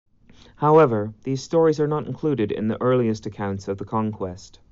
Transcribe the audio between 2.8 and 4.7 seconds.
earliest accounts of the conquest.